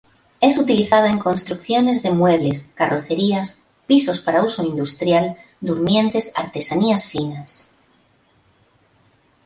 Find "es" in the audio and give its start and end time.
0.41-0.57